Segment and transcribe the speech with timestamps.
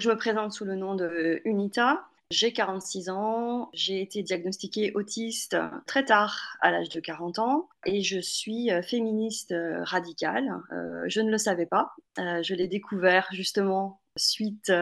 [0.00, 2.04] Je me présente sous le nom de Unita.
[2.30, 5.56] J'ai 46 ans, j'ai été diagnostiquée autiste
[5.86, 10.50] très tard, à l'âge de 40 ans, et je suis euh, féministe euh, radicale.
[10.72, 14.72] Euh, je ne le savais pas, je l'ai découvert justement suite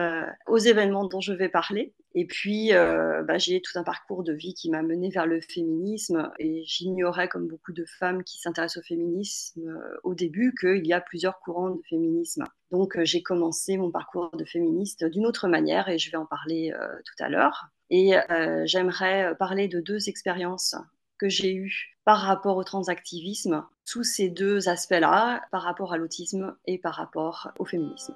[0.47, 1.93] aux événements dont je vais parler.
[2.15, 6.31] Et puis, bah, j'ai tout un parcours de vie qui m'a mené vers le féminisme,
[6.37, 11.01] et j'ignorais, comme beaucoup de femmes qui s'intéressent au féminisme au début, qu'il y a
[11.01, 12.45] plusieurs courants de féminisme.
[12.73, 16.73] Donc, j'ai commencé mon parcours de féministe d'une autre manière et je vais en parler
[16.75, 17.67] euh, tout à l'heure.
[17.91, 20.75] Et euh, j'aimerais parler de deux expériences
[21.19, 26.55] que j'ai eues par rapport au transactivisme, sous ces deux aspects-là, par rapport à l'autisme
[26.65, 28.15] et par rapport au féminisme.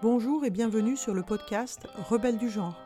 [0.00, 2.76] Bonjour et bienvenue sur le podcast Rebelles du genre.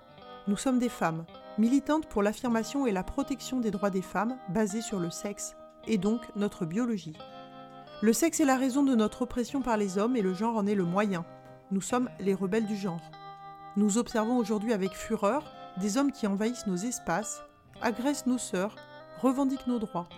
[0.48, 1.26] Nous sommes des femmes,
[1.58, 5.54] militantes pour l'affirmation et la protection des droits des femmes basés sur le sexe,
[5.86, 7.18] et donc notre biologie.
[8.00, 10.66] Le sexe est la raison de notre oppression par les hommes et le genre en
[10.66, 11.26] est le moyen.
[11.70, 13.02] Nous sommes les rebelles du genre.
[13.76, 15.44] Nous observons aujourd'hui avec fureur
[15.76, 17.42] des hommes qui envahissent nos espaces,
[17.82, 18.74] agressent nos sœurs,
[19.20, 20.08] revendiquent nos droits.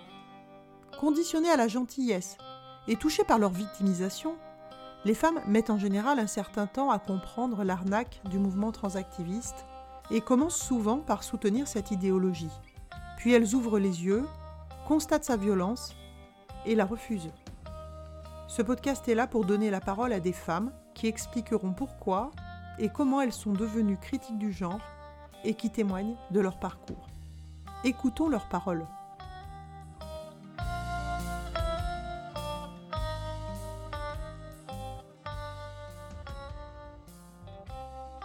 [1.00, 2.36] Conditionnés à la gentillesse
[2.86, 4.36] et touchés par leur victimisation,
[5.04, 9.66] les femmes mettent en général un certain temps à comprendre l'arnaque du mouvement transactiviste
[10.10, 12.50] et commencent souvent par soutenir cette idéologie.
[13.18, 14.24] Puis elles ouvrent les yeux,
[14.86, 15.94] constatent sa violence
[16.66, 17.32] et la refusent.
[18.48, 22.30] Ce podcast est là pour donner la parole à des femmes qui expliqueront pourquoi
[22.78, 24.80] et comment elles sont devenues critiques du genre
[25.44, 27.08] et qui témoignent de leur parcours.
[27.84, 28.86] Écoutons leurs paroles.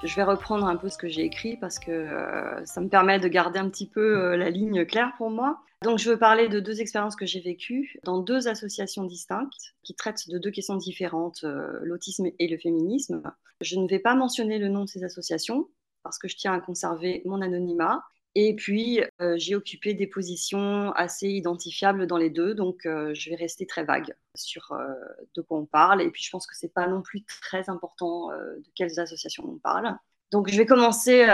[0.04, 3.20] Je vais reprendre un peu ce que j'ai écrit parce que euh, ça me permet
[3.20, 5.60] de garder un petit peu euh, la ligne claire pour moi.
[5.84, 9.96] Donc, je veux parler de deux expériences que j'ai vécues dans deux associations distinctes qui
[9.96, 13.22] traitent de deux questions différentes, euh, l'autisme et le féminisme.
[13.62, 15.70] Je ne vais pas mentionner le nom de ces associations
[16.04, 18.04] parce que je tiens à conserver mon anonymat
[18.36, 23.30] et puis, euh, j'ai occupé des positions assez identifiables dans les deux, donc euh, je
[23.30, 24.94] vais rester très vague sur euh,
[25.36, 26.02] de quoi on parle.
[26.02, 29.44] Et puis, je pense que ce n'est pas non plus très important de quelles associations
[29.48, 29.96] on parle.
[30.32, 31.26] Donc, je vais commencer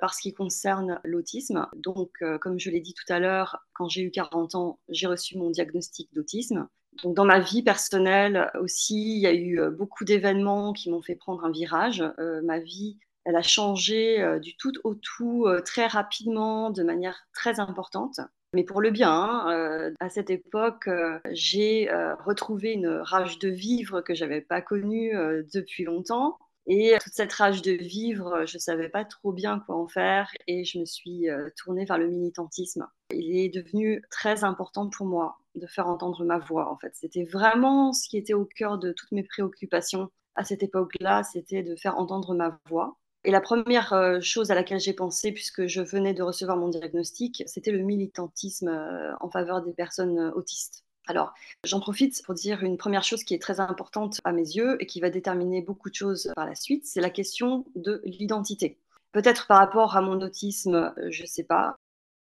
[0.00, 1.66] par ce qui concerne l'autisme.
[1.76, 5.36] Donc, comme je l'ai dit tout à l'heure, quand j'ai eu 40 ans, j'ai reçu
[5.36, 6.66] mon diagnostic d'autisme.
[7.02, 11.16] Donc, dans ma vie personnelle aussi, il y a eu beaucoup d'événements qui m'ont fait
[11.16, 12.02] prendre un virage.
[12.42, 17.26] ma vie elle a changé euh, du tout au tout euh, très rapidement, de manière
[17.32, 18.20] très importante.
[18.54, 20.88] Mais pour le bien, hein, euh, à cette époque,
[21.30, 21.88] j'ai
[22.24, 25.12] retrouvé une rage de vivre que j'avais pas connue
[25.54, 26.36] depuis longtemps.
[26.66, 30.30] Et toute cette rage de vivre, je ne savais pas trop bien quoi en faire
[30.46, 31.26] et je me suis
[31.56, 32.88] tournée vers le militantisme.
[33.12, 36.92] Il est devenu très important pour moi de faire entendre ma voix en fait.
[36.94, 40.10] C'était vraiment ce qui était au cœur de toutes mes préoccupations
[40.40, 42.96] à cette époque-là, c'était de faire entendre ma voix.
[43.24, 46.68] Et la première euh, chose à laquelle j'ai pensé, puisque je venais de recevoir mon
[46.68, 50.84] diagnostic, c'était le militantisme euh, en faveur des personnes euh, autistes.
[51.06, 54.80] Alors, j'en profite pour dire une première chose qui est très importante à mes yeux
[54.80, 58.78] et qui va déterminer beaucoup de choses par la suite, c'est la question de l'identité.
[59.12, 61.74] Peut-être par rapport à mon autisme, je ne sais pas.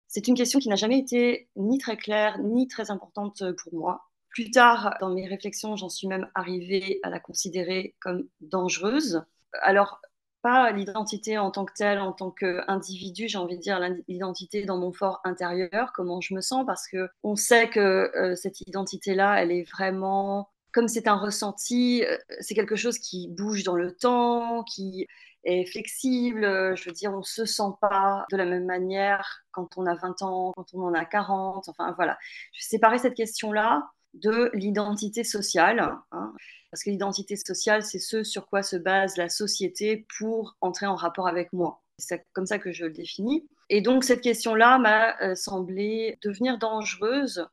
[0.09, 4.09] C'est une question qui n'a jamais été ni très claire, ni très importante pour moi.
[4.31, 9.23] Plus tard, dans mes réflexions, j'en suis même arrivée à la considérer comme dangereuse.
[9.61, 10.01] Alors,
[10.43, 14.77] pas l'identité en tant que telle, en tant qu'individu, j'ai envie de dire l'identité dans
[14.79, 19.41] mon fort intérieur, comment je me sens, parce que on sait que euh, cette identité-là,
[19.43, 23.95] elle est vraiment, comme c'est un ressenti, euh, c'est quelque chose qui bouge dans le
[23.95, 25.07] temps, qui
[25.45, 26.43] est flexible.
[26.77, 30.23] Je veux dire, on se sent pas de la même manière quand on a 20
[30.23, 31.69] ans, quand on en a 40.
[31.69, 32.19] Enfin voilà,
[32.53, 35.81] je séparer cette question-là de l'identité sociale.
[36.12, 36.34] Hein.
[36.71, 40.97] Parce que l'identité sociale, c'est ce sur quoi se base la société pour entrer en
[40.97, 41.83] rapport avec moi.
[41.99, 43.47] C'est comme ça que je le définis.
[43.69, 47.47] Et donc cette question-là m'a euh, semblé devenir dangereuse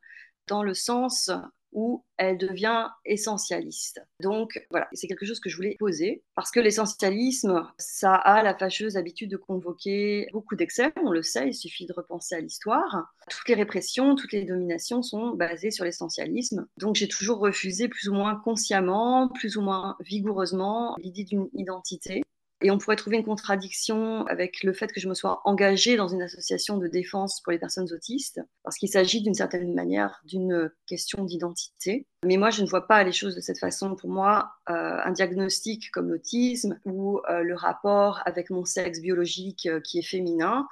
[0.46, 1.30] dans le sens
[1.72, 4.00] où elle devient essentialiste.
[4.20, 8.56] Donc voilà, c'est quelque chose que je voulais poser, parce que l'essentialisme, ça a la
[8.56, 13.14] fâcheuse habitude de convoquer beaucoup d'excès, on le sait, il suffit de repenser à l'histoire.
[13.30, 16.66] Toutes les répressions, toutes les dominations sont basées sur l'essentialisme.
[16.76, 22.22] Donc j'ai toujours refusé plus ou moins consciemment, plus ou moins vigoureusement l'idée d'une identité.
[22.62, 26.08] Et on pourrait trouver une contradiction avec le fait que je me sois engagée dans
[26.08, 30.70] une association de défense pour les personnes autistes, parce qu'il s'agit d'une certaine manière d'une
[30.86, 32.06] question d'identité.
[32.24, 33.96] Mais moi, je ne vois pas les choses de cette façon.
[33.96, 39.66] Pour moi, euh, un diagnostic comme l'autisme ou euh, le rapport avec mon sexe biologique
[39.66, 40.66] euh, qui est féminin,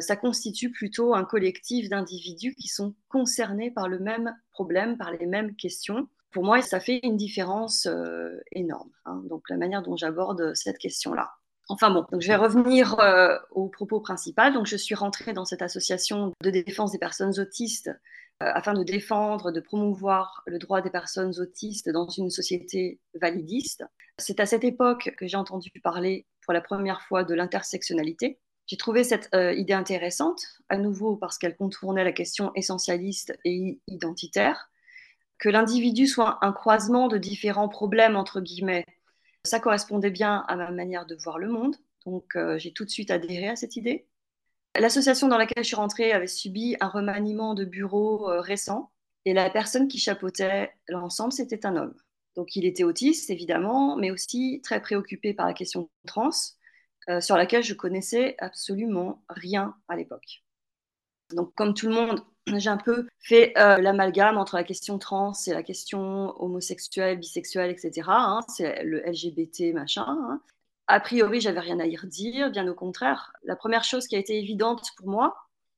[0.00, 5.24] ça constitue plutôt un collectif d'individus qui sont concernés par le même problème, par les
[5.24, 7.88] mêmes questions Pour moi, ça fait une différence
[8.52, 8.90] énorme.
[9.04, 9.22] Hein.
[9.28, 11.30] donc la manière dont j'aborde cette question-là.
[11.68, 12.96] Enfin bon, donc je vais revenir
[13.50, 14.52] au propos principal.
[14.54, 17.90] Donc je suis rentrée dans cette association de défense des personnes autistes
[18.42, 23.84] euh, afin de défendre, de promouvoir le droit des personnes autistes dans une société validiste.
[24.16, 28.40] C'est à cette époque que j'ai entendu parler pour la première fois de l'intersectionnalité.
[28.66, 33.78] J'ai trouvé cette euh, idée intéressante, à nouveau parce qu'elle contournait la question essentialiste et
[33.88, 34.69] identitaire.
[35.40, 38.84] Que l'individu soit un croisement de différents problèmes, entre guillemets,
[39.44, 41.76] ça correspondait bien à ma manière de voir le monde.
[42.06, 44.06] Donc euh, j'ai tout de suite adhéré à cette idée.
[44.78, 48.92] L'association dans laquelle je suis rentrée avait subi un remaniement de bureau euh, récent
[49.24, 51.94] et la personne qui chapeautait l'ensemble, c'était un homme.
[52.36, 56.30] Donc il était autiste, évidemment, mais aussi très préoccupé par la question trans,
[57.08, 60.42] euh, sur laquelle je connaissais absolument rien à l'époque.
[61.34, 65.32] Donc comme tout le monde, j'ai un peu fait euh, l'amalgame entre la question trans
[65.46, 68.08] et la question homosexuelle, bisexuelle, etc.
[68.08, 68.40] Hein.
[68.48, 70.04] c'est le LGBT machin.
[70.06, 70.40] Hein
[70.92, 73.32] a priori, j'avais rien à y redire, bien au contraire.
[73.44, 75.36] La première chose qui a été évidente pour moi,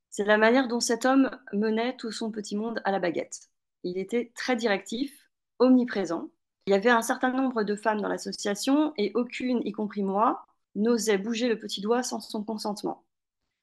[0.09, 3.41] c'est la manière dont cet homme menait tout son petit monde à la baguette.
[3.85, 5.13] Il était très directif,
[5.59, 6.31] omniprésent.
[6.67, 10.47] Il y avait un certain nombre de femmes dans l'association et aucune, y compris moi,
[10.77, 13.05] n'osait bouger le petit doigt sans son consentement.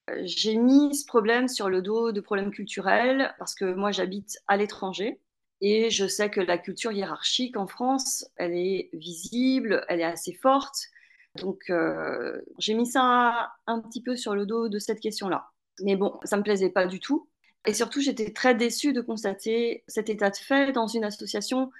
[0.09, 4.37] Euh, j'ai mis ce problème sur le dos de problèmes culturels parce que moi j'habite
[4.47, 5.19] à l'étranger
[5.61, 10.33] et je sais que la culture hiérarchique en France, elle est visible, elle est assez
[10.33, 10.89] forte
[11.35, 15.51] donc, euh, j'ai mis ça un petit peu sur le dos de cette question-là.
[15.83, 17.29] Mais bon, ça ne me plaisait pas du tout.
[17.65, 21.71] Et surtout, j'étais très déçue de constater cet état de fait dans une association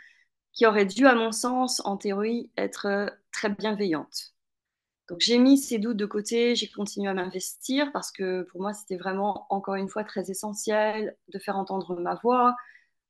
[0.53, 4.33] qui aurait dû, à mon sens, en théorie, être très bienveillante.
[5.09, 8.73] Donc j'ai mis ces doutes de côté, j'ai continué à m'investir parce que pour moi,
[8.73, 12.56] c'était vraiment, encore une fois, très essentiel de faire entendre ma voix,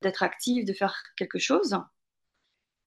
[0.00, 1.76] d'être active, de faire quelque chose.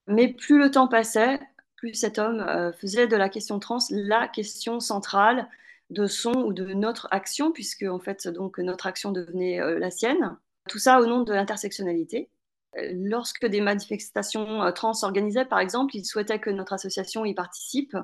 [0.08, 1.38] Mais plus le temps passait,
[1.76, 5.48] plus cet homme euh, faisait de la question trans la question centrale
[5.90, 9.90] de son ou de notre action, puisque en fait donc notre action devenait euh, la
[9.92, 10.36] sienne.
[10.68, 12.30] Tout ça au nom de l'intersectionnalité.
[12.78, 17.96] Euh, lorsque des manifestations trans s'organisaient, par exemple, il souhaitait que notre association y participe.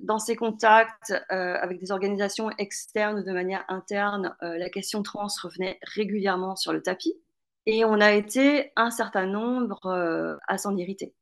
[0.00, 5.78] Dans ses contacts avec des organisations externes ou de manière interne, la question trans revenait
[5.82, 7.14] régulièrement sur le tapis.
[7.66, 11.14] Et on a été un certain nombre à s'en irriter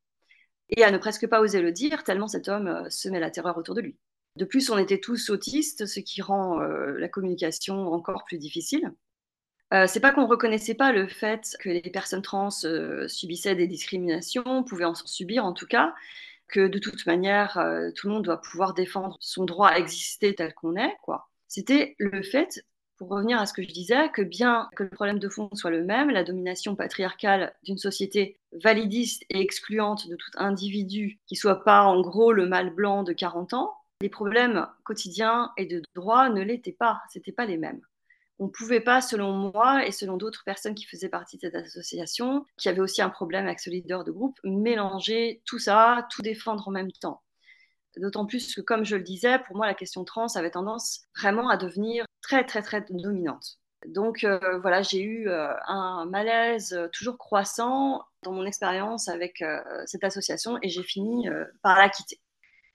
[0.70, 3.58] et à ne presque pas oser le dire, tellement cet homme euh, semait la terreur
[3.58, 3.96] autour de lui.
[4.36, 8.92] De plus, on était tous autistes, ce qui rend euh, la communication encore plus difficile.
[9.72, 14.64] Euh, c'est pas qu'on reconnaissait pas le fait que les personnes trans subissaient des discriminations,
[14.64, 15.94] pouvaient en subir en tout cas,
[16.50, 17.52] que de toute manière,
[17.96, 21.28] tout le monde doit pouvoir défendre son droit à exister tel qu'on est, quoi.
[21.48, 22.64] C'était le fait
[22.96, 25.70] pour revenir à ce que je disais, que bien que le problème de fond soit
[25.70, 31.64] le même, la domination patriarcale d'une société validiste et excluante de tout individu qui soit
[31.64, 36.28] pas en gros le mâle blanc de 40 ans, les problèmes quotidiens et de droit
[36.28, 37.80] ne l'étaient pas, c'était pas les mêmes.
[38.40, 41.54] On ne pouvait pas, selon moi et selon d'autres personnes qui faisaient partie de cette
[41.54, 46.22] association, qui avaient aussi un problème avec ce leader de groupe, mélanger tout ça, tout
[46.22, 47.22] défendre en même temps.
[47.98, 51.50] D'autant plus que, comme je le disais, pour moi, la question trans avait tendance vraiment
[51.50, 53.58] à devenir très, très, très dominante.
[53.86, 59.60] Donc euh, voilà, j'ai eu euh, un malaise toujours croissant dans mon expérience avec euh,
[59.84, 61.28] cette association et j'ai fini
[61.62, 62.20] par la quitter.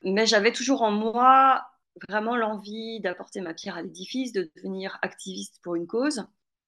[0.03, 1.65] Mais j'avais toujours en moi
[2.09, 6.25] vraiment l'envie d'apporter ma pierre à l'édifice, de devenir activiste pour une cause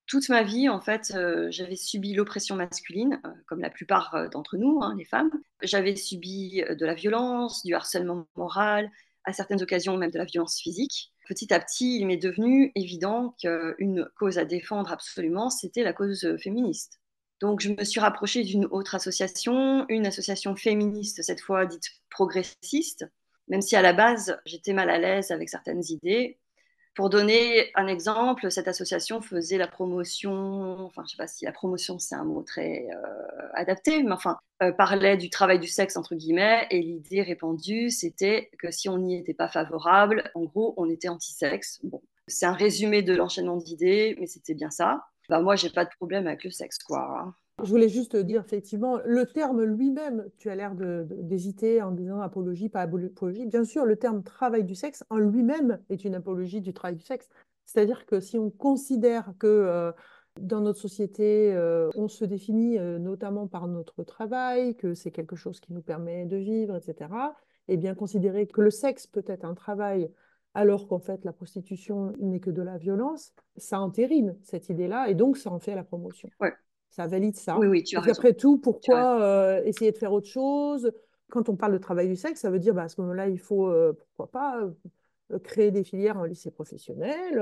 [0.08, 4.30] toute ma vie, en fait, euh, j'avais subi l'oppression masculine, euh, comme la plupart euh,
[4.30, 5.30] d'entre nous, hein, les femmes.
[5.62, 8.90] J'avais subi de la violence, du harcèlement moral,
[9.26, 11.12] à certaines occasions même de la violence physique.
[11.28, 16.38] Petit à petit, il m'est devenu évident qu'une cause à défendre absolument, c'était la cause
[16.42, 17.02] féministe.
[17.42, 23.06] Donc, je me suis rapprochée d'une autre association, une association féministe, cette fois dite progressiste,
[23.48, 26.38] même si à la base, j'étais mal à l'aise avec certaines idées.
[26.98, 31.46] Pour donner un exemple, cette association faisait la promotion, enfin je ne sais pas si
[31.46, 35.68] la promotion c'est un mot très euh, adapté, mais enfin euh, parlait du travail du
[35.68, 40.46] sexe entre guillemets, et l'idée répandue c'était que si on n'y était pas favorable, en
[40.46, 41.80] gros on était anti-sexe.
[41.84, 45.06] Bon, c'est un résumé de l'enchaînement d'idées, mais c'était bien ça.
[45.30, 47.22] Bah moi j'ai pas de problème avec le sexe quoi.
[47.22, 47.36] Hein.
[47.64, 52.70] Je voulais juste dire, effectivement, le terme lui-même, tu as l'air d'hésiter en disant apologie,
[52.70, 53.48] pas apologie.
[53.48, 57.04] Bien sûr, le terme travail du sexe en lui-même est une apologie du travail du
[57.04, 57.30] sexe.
[57.66, 59.92] C'est-à-dire que si on considère que euh,
[60.40, 65.36] dans notre société, euh, on se définit euh, notamment par notre travail, que c'est quelque
[65.36, 67.10] chose qui nous permet de vivre, etc.,
[67.68, 70.12] et bien considérer que le sexe peut être un travail
[70.54, 75.16] alors qu'en fait la prostitution n'est que de la violence, ça entérine cette idée-là et
[75.16, 76.30] donc ça en fait la promotion.
[76.40, 76.54] Ouais.
[76.90, 77.58] Ça valide ça.
[77.60, 80.92] Oui, oui, tu as qu'après tout, pourquoi essayer de faire autre chose?
[81.30, 83.40] Quand on parle de travail du sexe, ça veut dire bah, à ce moment-là, il
[83.40, 84.62] faut, pourquoi pas,
[85.44, 87.34] créer des filières en lycée professionnel.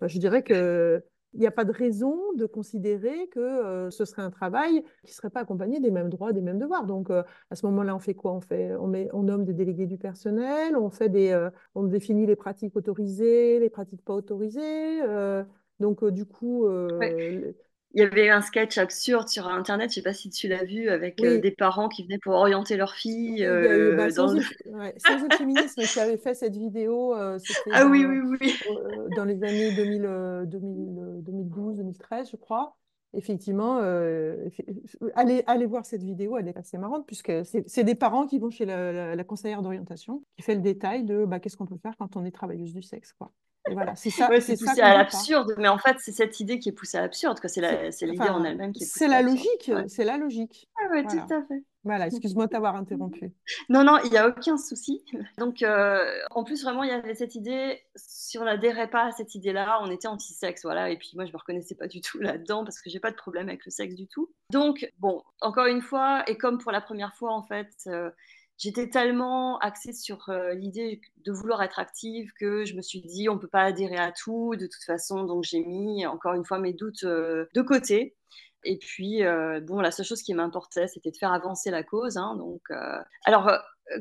[0.00, 1.02] je dirais que
[1.34, 5.12] il n'y a pas de raison de considérer que euh, ce serait un travail qui
[5.12, 6.86] ne serait pas accompagné des mêmes droits, des mêmes devoirs.
[6.86, 8.32] Donc, euh, à ce moment-là, on fait quoi?
[8.32, 11.84] On, fait, on, met, on nomme des délégués du personnel, on, fait des, euh, on
[11.84, 15.00] définit les pratiques autorisées, les pratiques pas autorisées.
[15.78, 16.66] donc, du coup,
[17.92, 20.62] il y avait un sketch absurde sur Internet, je ne sais pas si tu l'as
[20.62, 23.44] vu, avec euh, des parents qui venaient pour orienter leur fille.
[23.44, 24.42] Euh, bah, sans, le...
[25.36, 27.36] féminisme qui avait fait cette vidéo, euh,
[27.72, 28.54] ah, oui, oui, oui.
[29.16, 32.76] dans les années 2012-2013, je crois.
[33.12, 33.78] Effectivement,
[35.16, 38.50] allez, allez voir cette vidéo, elle est assez marrante, puisque c'est des parents qui vont
[38.50, 42.16] chez la, conseillère d'orientation, qui fait le détail de bah, qu'est-ce qu'on peut faire quand
[42.16, 43.12] on est travailleuse du sexe.
[43.14, 43.32] Quoi
[43.74, 44.28] voilà, c'est ça.
[44.40, 47.38] c'est poussé à l'absurde, mais en fait, c'est cette idée qui est poussée à l'absurde,
[47.44, 50.68] c'est l'idée en elle-même qui est C'est la logique, c'est la logique.
[50.78, 51.64] Ah ouais, tout à fait.
[51.82, 53.32] Voilà, excuse-moi de t'avoir interrompu.
[53.70, 55.02] Non, non, il n'y a aucun souci.
[55.38, 59.12] Donc, euh, en plus, vraiment, il y avait cette idée, si on n'adhérait pas à
[59.12, 60.90] cette idée-là, on était anti-sexe, voilà.
[60.90, 63.10] Et puis, moi, je ne me reconnaissais pas du tout là-dedans parce que j'ai pas
[63.10, 64.30] de problème avec le sexe du tout.
[64.52, 68.10] Donc, bon, encore une fois, et comme pour la première fois, en fait, euh,
[68.60, 73.28] j'étais tellement axée sur euh, l'idée de vouloir être active que je me suis dit
[73.28, 76.58] on peut pas adhérer à tout de toute façon donc j'ai mis encore une fois
[76.58, 78.16] mes doutes euh, de côté.
[78.62, 82.18] Et puis euh, bon la seule chose qui m'importait c'était de faire avancer la cause
[82.18, 82.60] hein, donc
[83.24, 83.50] alors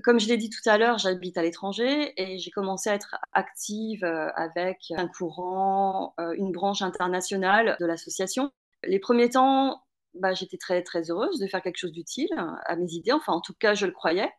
[0.04, 3.16] comme je l'ai dit tout à l'heure j'habite à l'étranger et j'ai commencé à être
[3.32, 8.52] active avec un courant une branche internationale de l'association.
[8.84, 9.82] Les premiers temps
[10.14, 12.28] bah, j'étais très très heureuse de faire quelque chose d'utile
[12.66, 14.30] à mes idées enfin en tout cas je le croyais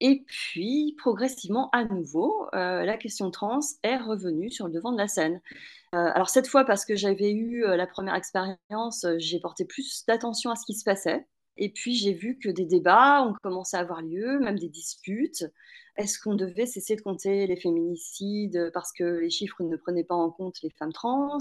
[0.00, 4.98] et puis, progressivement, à nouveau, euh, la question trans est revenue sur le devant de
[4.98, 5.42] la scène.
[5.94, 10.04] Euh, alors cette fois, parce que j'avais eu euh, la première expérience, j'ai porté plus
[10.06, 11.26] d'attention à ce qui se passait.
[11.58, 15.44] Et puis j'ai vu que des débats ont commencé à avoir lieu, même des disputes.
[16.00, 20.14] Est-ce qu'on devait cesser de compter les féminicides parce que les chiffres ne prenaient pas
[20.14, 21.38] en compte les femmes trans?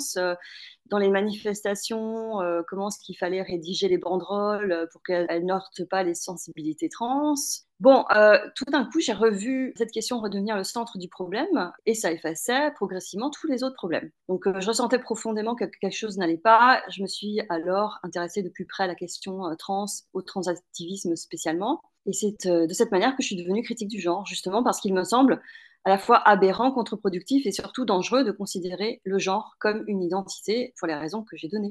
[0.87, 6.13] Dans les manifestations, comment est-ce qu'il fallait rédiger les banderoles pour qu'elles n'heurtent pas les
[6.13, 7.35] sensibilités trans?
[7.79, 11.93] Bon, euh, tout d'un coup, j'ai revu cette question redevenir le centre du problème et
[11.93, 14.11] ça effaçait progressivement tous les autres problèmes.
[14.27, 16.81] Donc, euh, je ressentais profondément que quelque chose n'allait pas.
[16.89, 21.15] Je me suis alors intéressée de plus près à la question euh, trans, au transactivisme
[21.15, 21.81] spécialement.
[22.09, 24.93] Et c'est de cette manière que je suis devenue critique du genre, justement parce qu'il
[24.95, 25.41] me semble
[25.85, 30.73] à la fois aberrant, contre-productif et surtout dangereux de considérer le genre comme une identité
[30.77, 31.69] pour les raisons que j'ai données.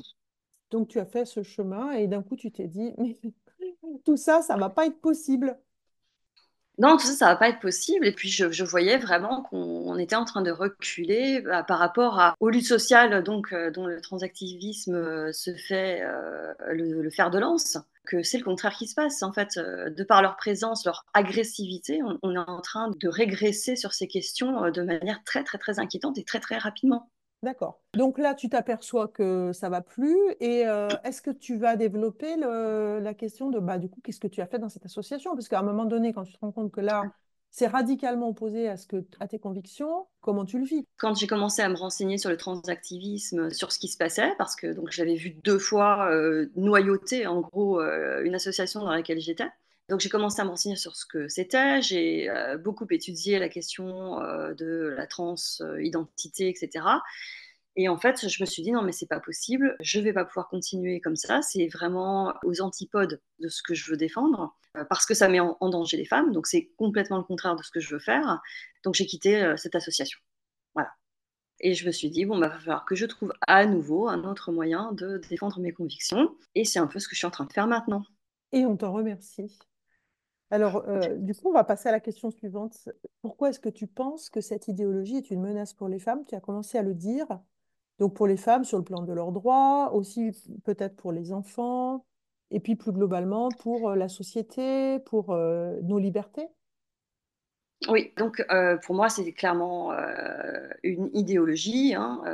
[0.70, 3.18] Donc, tu as fait ce chemin et d'un coup, tu t'es dit, mais
[4.04, 5.58] tout ça, ça ne va pas être possible
[6.80, 8.06] non, tout ça, ça va pas être possible.
[8.06, 12.36] Et puis, je, voyais vraiment qu'on était en train de reculer bah, par rapport à,
[12.38, 17.40] aux luttes sociales donc, euh, dont le transactivisme euh, se fait euh, le, fer de
[17.40, 17.78] lance,
[18.08, 19.22] que c'est le contraire qui se passe.
[19.22, 23.92] En fait, de par leur présence, leur agressivité, on, est en train de régresser sur
[23.92, 27.10] ces questions de manière très, très, très inquiétante et très, très rapidement.
[27.42, 27.80] D'accord.
[27.94, 30.16] Donc là, tu t'aperçois que ça va plus.
[30.40, 34.26] Et euh, est-ce que tu vas développer la question de, bah, du coup, qu'est-ce que
[34.26, 35.34] tu as fait dans cette association?
[35.34, 37.04] Parce qu'à un moment donné, quand tu te rends compte que là,
[37.50, 40.86] c'est radicalement opposé à, ce que, à tes convictions, comment tu le vis?
[40.96, 44.54] Quand j'ai commencé à me renseigner sur le transactivisme, sur ce qui se passait, parce
[44.54, 49.20] que donc j'avais vu deux fois euh, noyauter, en gros, euh, une association dans laquelle
[49.20, 49.48] j'étais.
[49.88, 51.80] Donc j'ai commencé à me renseigner sur ce que c'était.
[51.80, 56.84] J'ai euh, beaucoup étudié la question de la transidentité, etc.
[57.80, 59.76] Et en fait, je me suis dit non, mais c'est pas possible.
[59.78, 61.42] Je vais pas pouvoir continuer comme ça.
[61.42, 65.38] C'est vraiment aux antipodes de ce que je veux défendre euh, parce que ça met
[65.38, 66.32] en, danger les femmes.
[66.32, 68.42] Donc c'est complètement le contraire de ce que je veux faire.
[68.82, 70.18] Donc j'ai quitté cette association.
[70.74, 70.90] Voilà.
[71.60, 74.24] Et je me suis dit, bon, bah, va falloir que je trouve à nouveau un
[74.24, 76.36] autre moyen de défendre mes convictions.
[76.56, 78.04] Et c'est un peu ce que je suis en train de faire maintenant.
[78.50, 79.56] Et on t'en remercie.
[80.50, 82.88] Alors, euh, du coup, on va passer à la question suivante.
[83.22, 86.24] Pourquoi est-ce que tu penses que cette idéologie est une menace pour les femmes?
[86.26, 87.26] Tu as commencé à le dire.
[87.98, 90.30] Donc, pour les femmes, sur le plan de leurs droits, aussi
[90.64, 92.04] peut-être pour les enfants,
[92.50, 96.48] et puis plus globalement pour euh, la société, pour euh, nos libertés
[97.88, 99.92] oui, donc euh, pour moi, c'est clairement
[100.82, 101.94] une idéologie.
[101.94, 102.24] Hein,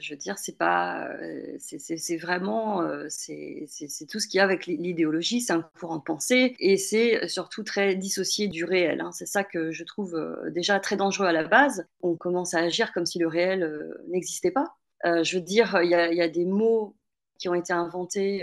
[0.00, 1.10] je veux dire, c'est pas,
[1.58, 3.68] c'est vraiment, c'est
[4.08, 5.42] tout ce qu'il y a avec l'idéologie.
[5.42, 9.02] C'est un courant de pensée et c'est surtout très dissocié du réel.
[9.02, 9.12] Hein.
[9.12, 10.18] C'est ça que je trouve
[10.52, 11.86] déjà très dangereux à la base.
[12.00, 14.74] On commence à agir comme si le réel n'existait pas.
[15.04, 16.96] Je veux dire, il y, a des mots
[17.38, 18.42] qui ont été inventés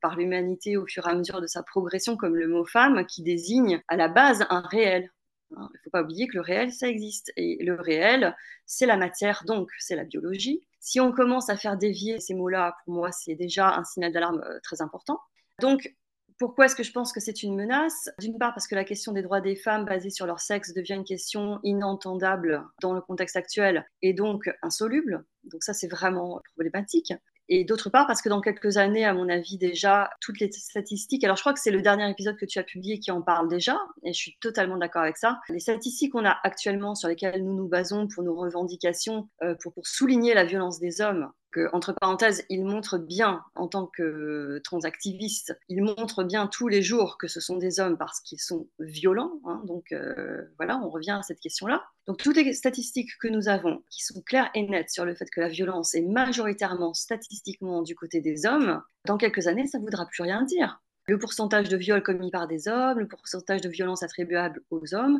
[0.00, 3.22] par l'humanité au fur et à mesure de sa progression, comme le mot femme, qui
[3.22, 5.10] désigne à la base un réel
[5.56, 7.32] Hein, il ne faut pas oublier que le réel, ça existe.
[7.36, 10.62] Et le réel, c'est la matière, donc c'est la biologie.
[10.78, 14.44] Si on commence à faire dévier ces mots-là, pour moi, c'est déjà un signal d'alarme
[14.62, 15.20] très important.
[15.60, 15.94] Donc,
[16.40, 18.08] pourquoi est-ce que je pense que c'est une menace?
[18.18, 20.94] D'une part parce que la question des droits des femmes basée sur leur sexe devient
[20.94, 25.26] une question inentendable dans le contexte actuel et donc insoluble.
[25.44, 27.12] Donc ça, c'est vraiment problématique.
[27.50, 31.24] Et d'autre part, parce que dans quelques années, à mon avis, déjà, toutes les statistiques,
[31.24, 33.48] alors je crois que c'est le dernier épisode que tu as publié qui en parle
[33.48, 35.40] déjà, et je suis totalement d'accord avec ça.
[35.48, 39.74] Les statistiques qu'on a actuellement sur lesquelles nous nous basons pour nos revendications, euh, pour,
[39.74, 41.28] pour souligner la violence des hommes,
[41.72, 47.18] entre parenthèses, il montre bien, en tant que transactiviste, il montre bien tous les jours
[47.18, 49.40] que ce sont des hommes parce qu'ils sont violents.
[49.44, 49.62] Hein.
[49.64, 51.82] donc euh, voilà, on revient à cette question-là.
[52.06, 55.28] Donc toutes les statistiques que nous avons, qui sont claires et nettes sur le fait
[55.30, 59.84] que la violence est majoritairement statistiquement du côté des hommes, dans quelques années, ça ne
[59.84, 60.80] voudra plus rien dire.
[61.06, 65.18] Le pourcentage de viols commis par des hommes, le pourcentage de violences attribuables aux hommes,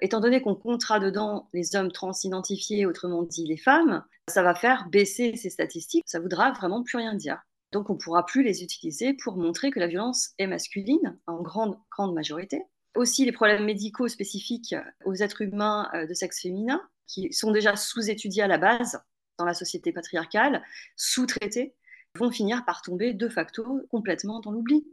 [0.00, 4.88] étant donné qu'on comptera dedans les hommes transidentifiés, autrement dit les femmes, ça va faire
[4.88, 7.42] baisser ces statistiques, ça voudra vraiment plus rien dire.
[7.72, 11.40] Donc on ne pourra plus les utiliser pour montrer que la violence est masculine en
[11.40, 12.62] grande, grande majorité.
[12.94, 17.76] Aussi les problèmes médicaux spécifiques aux êtres humains euh, de sexe féminin, qui sont déjà
[17.76, 19.02] sous-étudiés à la base
[19.38, 20.62] dans la société patriarcale,
[20.96, 21.74] sous-traités,
[22.18, 24.86] vont finir par tomber de facto complètement dans l'oubli.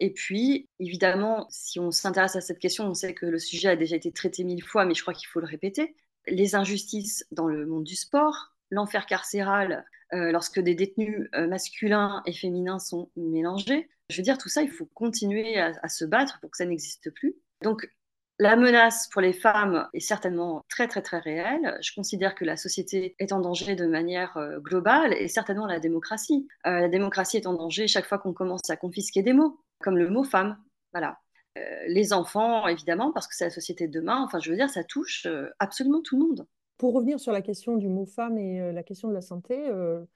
[0.00, 3.76] Et puis, évidemment, si on s'intéresse à cette question, on sait que le sujet a
[3.76, 5.96] déjà été traité mille fois, mais je crois qu'il faut le répéter.
[6.26, 12.22] Les injustices dans le monde du sport, l'enfer carcéral euh, lorsque des détenus euh, masculins
[12.26, 13.88] et féminins sont mélangés.
[14.08, 17.10] Je veux dire, tout ça, il faut continuer à, se battre pour que ça n'existe
[17.10, 17.34] plus.
[17.62, 17.90] Donc,
[18.38, 21.76] la menace pour les femmes est certainement très très très réelle.
[21.82, 25.80] Je considère que la société est en danger de manière euh, globale et certainement la
[25.80, 26.46] démocratie.
[26.64, 30.08] la démocratie est en danger chaque fois qu'on commence à confisquer des mots comme le
[30.08, 30.58] mot femme.
[30.92, 31.18] Voilà.
[31.58, 34.22] Euh, les enfants, évidemment, parce que c'est la société de demain.
[34.22, 36.46] Enfin, je veux dire, ça touche euh, absolument tout le monde.
[36.76, 39.68] Pour revenir sur la question du mot femme et euh, la question de la santé,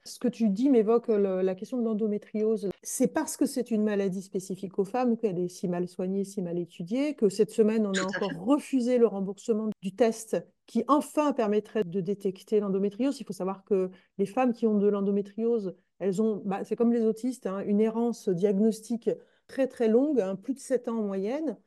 [0.05, 2.69] ce que tu dis m'évoque la question de l'endométriose.
[2.81, 6.41] C'est parce que c'est une maladie spécifique aux femmes qu'elle est si mal soignée, si
[6.41, 11.33] mal étudiée, que cette semaine, on a encore refusé le remboursement du test qui enfin
[11.33, 13.19] permettrait de détecter l'endométriose.
[13.19, 16.93] Il faut savoir que les femmes qui ont de l'endométriose, elles ont, bah, c'est comme
[16.93, 19.09] les autistes, hein, une errance diagnostique
[19.47, 21.57] très très longue, hein, plus de 7 ans en moyenne,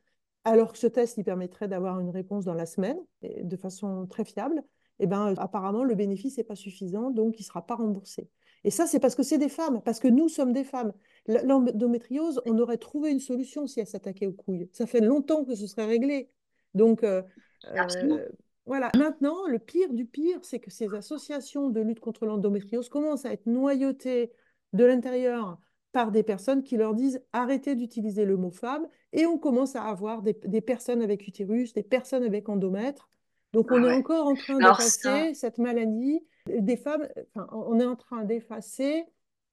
[0.43, 4.25] alors que ce test il permettrait d'avoir une réponse dans la semaine de façon très
[4.25, 4.63] fiable,
[4.99, 8.29] et eh ben, apparemment le bénéfice n'est pas suffisant, donc il ne sera pas remboursé.
[8.63, 10.91] Et ça, c'est parce que c'est des femmes, parce que nous sommes des femmes.
[11.27, 14.69] L'endométriose, on aurait trouvé une solution si elle s'attaquait aux couilles.
[14.73, 16.29] Ça fait longtemps que ce serait réglé.
[16.73, 17.21] Donc, euh,
[17.65, 18.27] euh,
[18.65, 18.91] voilà.
[18.97, 23.31] Maintenant, le pire du pire, c'est que ces associations de lutte contre l'endométriose commencent à
[23.31, 24.31] être noyautées
[24.73, 25.57] de l'intérieur
[25.91, 29.83] par des personnes qui leur disent arrêtez d'utiliser le mot femme et on commence à
[29.83, 33.09] avoir des, personnes avec utérus, des personnes avec endomètre.
[33.53, 36.21] Donc on ah est encore en train d'effacer cette maladie.
[36.47, 39.05] Des femmes, enfin, on est en train d'effacer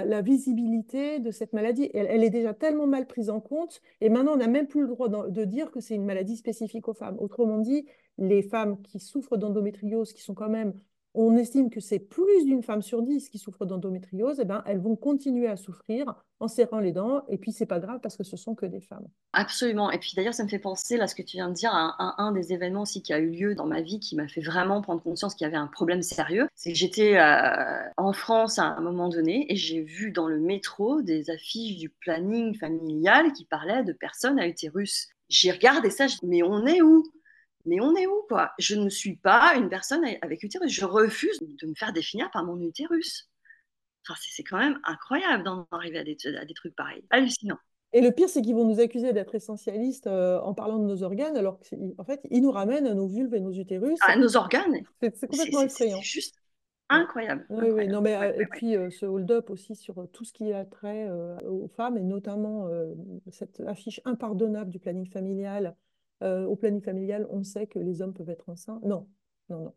[0.05, 1.88] la visibilité de cette maladie.
[1.94, 4.83] Elle, elle, est déjà tellement mal prise en compte et maintenant on n'a même plus
[4.83, 7.16] le droit de dire que c'est une maladie spécifique aux femmes.
[7.20, 7.87] Autrement dit,
[8.18, 10.75] les femmes qui souffrent d'endométriose, qui sont quand même
[11.14, 14.81] on estime que c'est plus d'une femme sur dix qui souffre d'endométriose, eh ben, elles
[14.81, 17.22] vont continuer à souffrir en serrant les dents.
[17.29, 19.07] Et puis, c'est pas grave parce que ce sont que des femmes.
[19.33, 19.92] Absolument.
[19.92, 22.20] Et puis, d'ailleurs, ça me fait penser, là, ce que tu viens de dire, à
[22.20, 24.83] un, des événements aussi qui a eu lieu dans ma vie qui m'a fait vraiment
[24.83, 26.48] prendre conscience qu'il y avait un problème sérieux.
[26.57, 30.40] C'est que j'étais euh, en France à un moment donné et j'ai vu dans le
[30.40, 35.09] métro des affiches du planning familial qui parlaient de personnes à utérus.
[35.29, 37.05] J'ai regardé ça, mais on est où?
[37.66, 38.53] Mais on est où, quoi?
[38.59, 40.70] Je ne suis pas une personne avec utérus.
[40.70, 43.31] Je refuse de me faire définir par mon utérus.
[44.07, 47.05] Enfin, c'est quand même incroyable d'en arriver à des, trucs pareils.
[47.11, 47.57] Hallucinant.
[47.94, 51.03] Et le pire, c'est qu'ils vont nous accuser d'être essentialistes euh, en parlant de nos
[51.03, 53.98] organes, alors qu'en fait, ils nous ramènent à nos vulves et nos utérus.
[54.07, 54.83] À nos organes?
[55.00, 55.96] C'est complètement effrayant.
[55.98, 56.35] C'est juste
[56.90, 57.46] incroyable.
[57.48, 57.88] Oui, oui.
[57.88, 61.09] Non, mais, euh, et puis, euh, ce hold-up aussi sur tout ce qui a trait
[61.48, 62.68] aux femmes, et notamment
[63.31, 65.77] cette affiche impardonnable du planning familial
[66.24, 68.80] euh, au planning familial, on sait que les hommes peuvent être enceints.
[68.82, 69.06] Non,
[69.50, 69.74] non, non.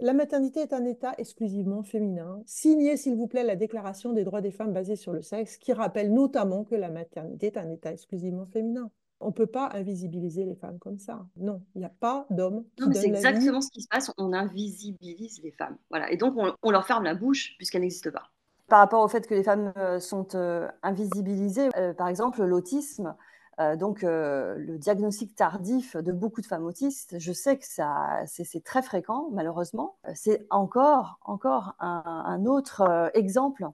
[0.00, 2.42] La maternité est un état exclusivement féminin.
[2.44, 5.72] Signez, s'il vous plaît, la Déclaration des droits des femmes basée sur le sexe, qui
[5.72, 8.90] rappelle notamment que la maternité est un état exclusivement féminin.
[9.20, 11.24] On ne peut pas invisibiliser les femmes comme ça.
[11.36, 14.12] Non, il n'y a pas d'hommes qui C'est exactement ce qui se passe.
[14.18, 15.78] On invisibilise les femmes.
[15.88, 16.12] Voilà.
[16.12, 18.30] Et donc, on, leur ferme la bouche puisqu'elles n'existent pas.
[18.68, 23.14] Par rapport au fait que les femmes euh, sont euh, invisibilisées, par exemple, l'autisme,
[23.58, 28.64] euh, donc, euh, le diagnostic tardif de beaucoup de femmes autistes, je sais que c'est
[28.64, 29.96] très fréquent, malheureusement.
[30.06, 33.66] Euh, c'est encore, encore un, autre exemple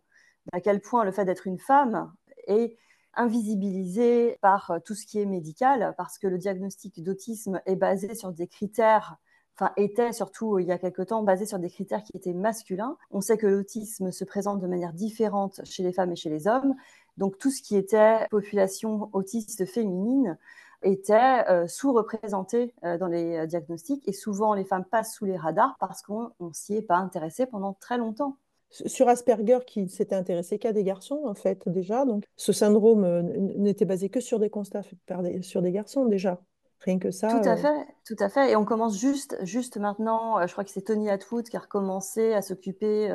[0.52, 2.12] d'à quel point le fait d'être une femme
[2.46, 2.76] est
[3.14, 8.32] invisibilisé par tout ce qui est médical, parce que le diagnostic d'autisme est basé sur
[8.32, 9.18] des critères
[9.56, 12.96] enfin était surtout il y a quelque temps basé sur des critères qui étaient masculins.
[13.10, 16.46] On sait que l'autisme se présente de manière différente chez les femmes et chez les
[16.48, 16.74] hommes.
[17.16, 20.38] Donc tout ce qui était population autiste féminine
[20.82, 25.36] était euh, sous-représenté euh, dans les euh, diagnostics et souvent les femmes passent sous les
[25.36, 28.36] radars parce qu'on ne s'y est pas intéressé pendant très longtemps.
[28.70, 32.06] Sur Asperger, qui s'était intéressé qu'à des garçons, en fait, déjà.
[32.06, 33.20] Donc, ce syndrome
[33.58, 34.98] n'était basé que sur des constats faits
[35.42, 36.40] sur des garçons, déjà.
[36.84, 37.28] Rien que ça.
[37.28, 38.50] Tout à fait, tout à fait.
[38.50, 42.34] Et on commence juste, juste maintenant, je crois que c'est Tony Atwood qui a recommencé
[42.34, 43.08] à s'occuper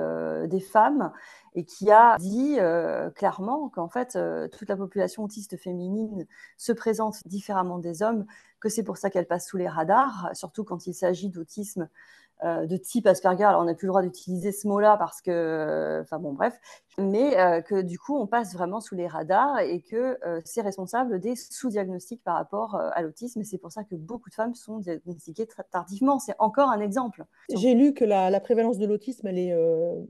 [0.47, 1.11] des femmes
[1.57, 6.71] et qui a dit euh, clairement qu'en fait, euh, toute la population autiste féminine se
[6.71, 8.27] présente différemment des hommes,
[8.59, 11.87] que c'est pour ça qu'elle passe sous les radars, surtout quand il s'agit d'autisme euh,
[12.43, 13.43] de type Asperger.
[13.43, 16.59] Alors, on n'a plus le droit d'utiliser ce mot-là parce que, enfin bon, bref,
[16.99, 20.61] mais euh, que du coup, on passe vraiment sous les radars et que euh, c'est
[20.61, 23.41] responsable des sous-diagnostics par rapport à l'autisme.
[23.41, 26.17] Et c'est pour ça que beaucoup de femmes sont diagnostiquées très tardivement.
[26.17, 27.23] C'est encore un exemple.
[27.53, 29.55] J'ai lu que la, prévalence de l'autisme, elle est,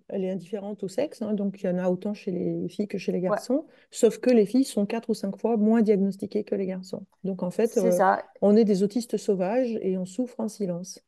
[0.08, 1.22] elle est indifférente au sexe.
[1.22, 1.34] Hein.
[1.34, 3.66] donc, il y en a autant chez les filles que chez les garçons.
[3.92, 7.06] Sauf que les filles sont quatre ou cinq fois moins diagnostiquées que les garçons.
[7.26, 7.78] Donc, en fait,
[8.42, 11.02] on est des autistes sauvages et on souffre en silence.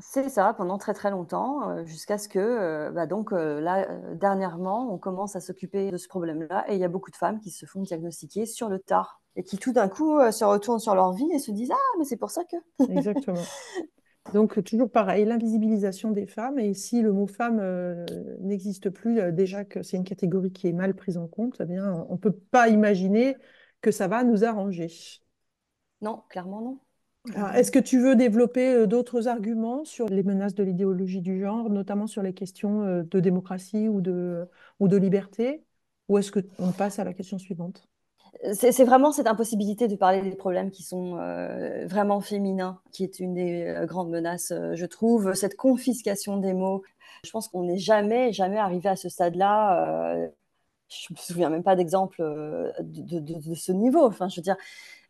[0.00, 5.36] C'est ça, pendant très très longtemps, jusqu'à ce que, bah, donc là, dernièrement, on commence
[5.36, 7.82] à s'occuper de ce problème-là, et il y a beaucoup de femmes qui se font
[7.82, 11.38] diagnostiquer sur le tard, et qui tout d'un coup se retournent sur leur vie et
[11.38, 12.56] se disent Ah, mais c'est pour ça que.
[12.92, 13.40] Exactement.
[14.32, 17.62] Donc, toujours pareil, l'invisibilisation des femmes, et si le mot femme
[18.40, 22.04] n'existe plus, déjà que c'est une catégorie qui est mal prise en compte, eh bien,
[22.08, 23.36] on ne peut pas imaginer
[23.80, 24.88] que ça va nous arranger.
[26.00, 26.78] Non, clairement non.
[27.54, 31.70] Est-ce que tu veux développer euh, d'autres arguments sur les menaces de l'idéologie du genre,
[31.70, 34.46] notamment sur les questions euh, de démocratie ou de,
[34.78, 35.64] ou de liberté?
[36.08, 37.88] Ou est-ce qu'on passe à la question suivante?
[38.52, 43.20] C'est vraiment cette impossibilité de parler des problèmes qui sont euh, vraiment féminins, qui est
[43.20, 45.32] une des grandes menaces, je trouve.
[45.32, 46.82] Cette confiscation des mots,
[47.24, 50.28] je pense qu'on n'est jamais, jamais arrivé à ce stade-là.
[50.90, 52.20] je me souviens même pas d'exemple
[52.80, 54.04] de, de, ce niveau.
[54.04, 54.56] Enfin, je veux dire,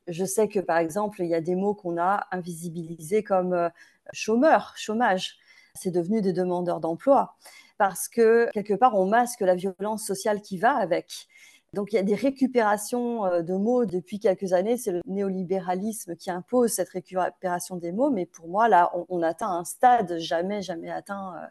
[0.09, 3.69] je sais que, par exemple, il y a des mots qu'on a invisibilisés comme euh,
[4.13, 5.39] chômeur, chômage.
[5.75, 7.37] C'est devenu des demandeurs d'emploi
[7.79, 11.27] parce que, quelque part, on masque la violence sociale qui va avec.
[11.73, 14.77] Donc il y a des récupérations euh, de mots depuis quelques années.
[14.77, 18.11] C'est le néolibéralisme qui impose cette récupération des mots.
[18.11, 21.47] Mais pour moi, là, on, atteint un stade jamais, jamais atteint euh,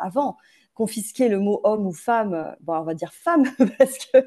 [0.00, 0.36] avant
[0.74, 3.44] confisquer le mot homme ou femme, bon, on va dire femme,
[3.78, 4.18] parce que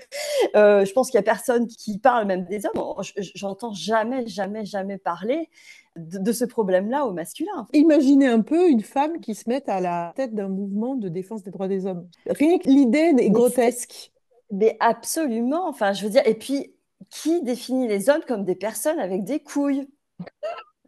[0.55, 3.03] euh, je pense qu'il n'y a personne qui parle même des hommes.
[3.36, 5.49] J'entends jamais, jamais, jamais parler
[5.97, 7.67] de, ce problème-là au masculin.
[7.73, 11.43] Imaginez un peu une femme qui se mette à la tête d'un mouvement de défense
[11.43, 12.07] des droits des hommes.
[12.27, 14.12] Rien que l'idée est grotesque.
[14.51, 15.67] Mais absolument.
[15.67, 16.73] Enfin, je veux dire, et puis,
[17.10, 19.88] qui définit les hommes comme des personnes avec des couilles?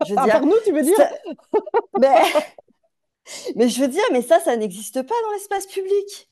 [0.05, 0.95] Je veux ah, nous, tu veux dire?
[1.99, 2.15] mais
[3.55, 6.29] mais je veux dire, mais ça, ça n'existe pas dans l'espace public.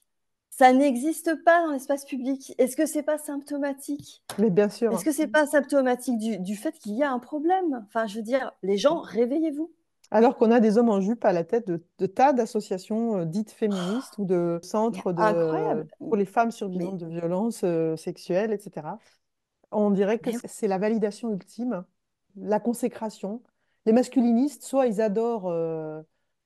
[0.57, 2.55] Ça n'existe pas dans l'espace public.
[2.57, 4.23] Est-ce que c'est pas symptomatique?
[4.39, 4.91] Mais bien sûr.
[4.91, 7.86] Est-ce que c'est pas symptomatique du, fait qu'il y a un problème?
[7.88, 9.71] Enfin, je veux dire, les gens, réveillez-vous.
[10.10, 13.51] Alors qu'on a des hommes en jupe à la tête de, tas d'associations euh, dites
[13.51, 18.88] féministes ou de centres de, pour les femmes survivantes de violences euh, sexuelles, etc.
[19.71, 21.83] On dirait que c'est la validation ultime,
[22.36, 23.43] la consécration.
[23.86, 26.01] Les masculinistes, soit ils adorent euh,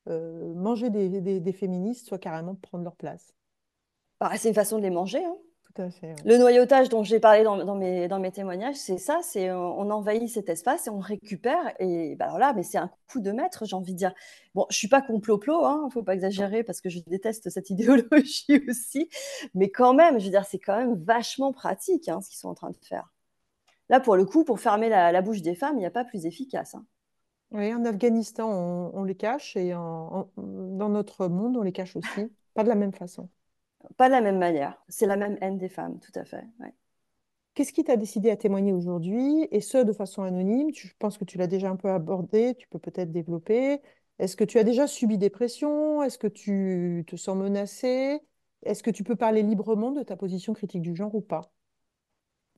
[0.10, 3.34] euh, manger des, féministes, soit carrément prendre leur place.
[4.20, 5.24] Bah, c'est une façon de les manger.
[5.24, 5.36] Hein.
[5.74, 6.16] Tout à fait.
[6.26, 9.90] Le noyautage dont j'ai parlé dans, mes, dans mes témoignages, c'est ça, c'est euh, on
[9.90, 11.74] envahit cet espace et on récupère.
[11.80, 14.14] Et bah, alors là, mais c'est un coup de maître, j'ai envie de dire.
[14.54, 18.64] Bon, je suis pas complot-plot, hein, faut pas exagérer parce que je déteste cette idéologie
[18.68, 19.10] aussi.
[19.54, 22.50] Mais quand même, je veux dire, c'est quand même vachement pratique hein, ce qu'ils sont
[22.50, 23.12] en train de faire.
[23.90, 26.26] Là, pour le coup, pour fermer la, bouche des femmes, il n'y a pas plus
[26.26, 26.76] efficace.
[26.76, 26.86] Hein.
[27.52, 28.50] Oui, en Afghanistan,
[28.94, 32.32] on, les cache et dans notre monde, on les cache aussi.
[32.54, 33.30] Pas de la même façon.
[33.98, 34.82] Pas de la même manière.
[34.88, 36.46] C'est la même haine des femmes, tout à fait.
[37.54, 39.48] Qu'est-ce qui t'a décidé à témoigner aujourd'hui?
[39.52, 42.68] Et ce, de façon anonyme Je pense que tu l'as déjà un peu abordé, tu
[42.70, 43.82] peux peut-être développer.
[44.20, 46.04] Est-ce que tu as déjà subi des pressions?
[46.04, 48.22] Est-ce que tu te sens menacé
[48.64, 51.52] Est-ce que tu peux parler librement de ta position critique du genre ou pas?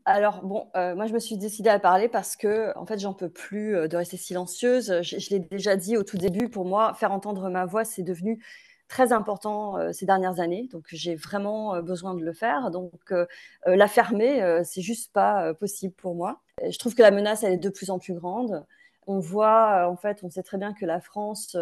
[0.05, 3.13] Alors bon, euh, moi je me suis décidée à parler parce que en fait j'en
[3.13, 5.01] peux plus euh, de rester silencieuse.
[5.01, 8.43] Je, l'ai déjà dit au tout début, pour moi faire entendre ma voix c'est devenu
[8.89, 12.69] très important euh, ces dernières années, donc j'ai vraiment besoin de le faire.
[12.69, 13.13] Donc
[13.65, 16.41] la fermer, c'est juste pas possible pour moi.
[16.69, 18.65] Je trouve que la menace elle est de plus en plus grande.
[19.07, 21.55] On voit en fait, on sait très bien que la France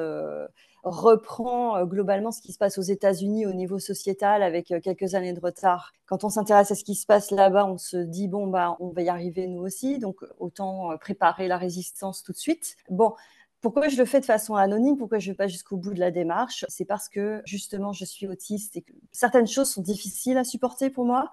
[0.84, 5.16] reprend euh, globalement ce qui se passe aux États-Unis au niveau sociétal avec euh, quelques
[5.16, 5.94] années de retard.
[6.06, 8.90] Quand on s'intéresse à ce qui se passe là-bas, on se dit bon bah on
[8.90, 12.76] va y arriver nous aussi, donc autant euh, préparer la résistance tout de suite.
[12.90, 13.14] Bon,
[13.62, 14.98] Pourquoi je le fais de façon anonyme?
[14.98, 16.66] Pourquoi je ne vais pas jusqu'au bout de la démarche?
[16.68, 20.90] C'est parce que justement, je suis autiste et que certaines choses sont difficiles à supporter
[20.90, 21.32] pour moi.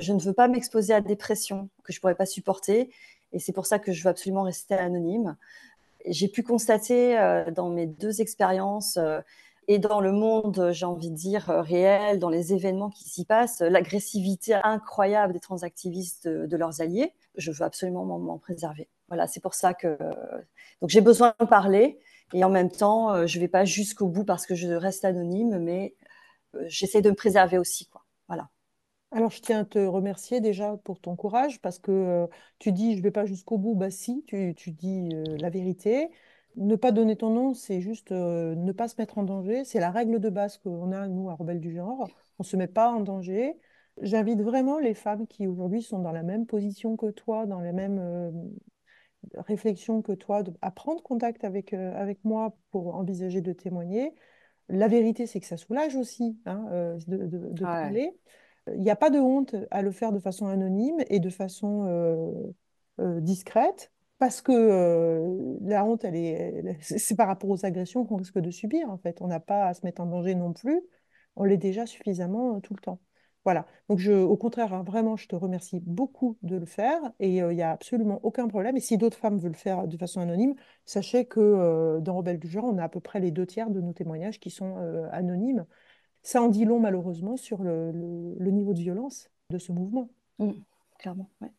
[0.00, 2.90] Je ne veux pas m'exposer à des pressions que je ne pourrais pas supporter.
[3.32, 5.36] Et c'est pour ça que je veux absolument rester anonyme.
[6.06, 9.20] J'ai pu constater euh, dans mes deux expériences euh,
[9.68, 13.24] et dans le monde, j'ai envie de dire, euh, réel, dans les événements qui s'y
[13.24, 17.12] passent, l'agressivité incroyable des transactivistes de, leurs alliés.
[17.36, 18.88] Je veux absolument m'en préserver.
[19.08, 19.98] Voilà, c'est pour ça que
[20.80, 21.98] donc j'ai besoin de parler
[22.32, 25.58] et en même temps, je ne vais pas jusqu'au bout parce que je reste anonyme,
[25.58, 25.94] mais
[26.66, 27.99] j'essaie de me préserver aussi, quoi.
[29.12, 32.26] Alors, je tiens à te remercier déjà pour ton courage parce que euh,
[32.60, 33.74] tu dis je ne vais pas jusqu'au bout.
[33.74, 36.10] Bah si, tu, dis euh, la vérité.
[36.56, 39.64] Ne pas donner ton nom, c'est juste euh, ne pas se mettre en danger.
[39.64, 42.08] C'est la règle de base qu'on a, nous, à Rebelle du genre.
[42.38, 43.56] On ne se met pas en danger.
[44.00, 47.72] J'invite vraiment les femmes qui aujourd'hui sont dans la même position que toi, dans les
[47.72, 48.52] mêmes
[49.34, 54.14] réflexions que toi, à prendre contact avec, avec moi pour envisager de témoigner.
[54.68, 56.66] La vérité, c'est que ça soulage aussi hein,
[57.06, 58.12] de, parler.
[58.74, 61.86] Il n'y a pas de honte à le faire de façon anonyme et de façon
[61.86, 62.52] euh,
[63.00, 66.04] euh, discrète, parce que euh, la honte,
[66.80, 69.20] c'est par rapport aux agressions qu'on risque de subir, en fait.
[69.22, 70.80] On n'a pas à se mettre en danger non plus.
[71.36, 73.00] On l'est déjà suffisamment tout le temps.
[73.44, 73.66] Voilà.
[73.88, 77.62] Donc, au contraire, hein, vraiment, je te remercie beaucoup de le faire et il n'y
[77.62, 78.76] a absolument aucun problème.
[78.76, 80.54] Et si d'autres femmes veulent le faire de façon anonyme,
[80.84, 83.80] sachez que dans Rebelle du genre, on a à peu près les deux tiers de
[83.80, 84.76] nos témoignages qui sont
[85.10, 85.64] anonymes
[86.22, 87.92] ça en dit long malheureusement sur le,
[88.38, 90.08] niveau de violence de ce mouvement.
[90.38, 90.52] Mmh,
[90.98, 91.50] clairement, ouais.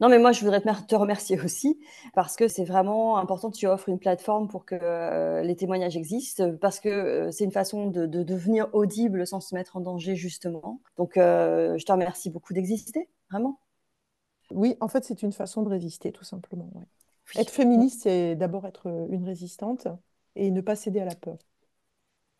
[0.00, 1.78] Non, mais moi, je voudrais te remercier aussi
[2.14, 5.96] parce que c'est vraiment important que tu offres une plateforme pour que euh, les témoignages
[5.96, 10.16] existent, parce que euh, c'est une façon de, devenir audible sans se mettre en danger,
[10.16, 10.80] justement.
[10.96, 13.60] Donc, euh, je te remercie beaucoup d'exister, vraiment.
[14.50, 16.68] Oui, en fait, c'est une façon de résister, tout simplement.
[17.36, 19.86] Être féministe, c'est d'abord être une résistante
[20.34, 21.38] et ne pas céder à la peur.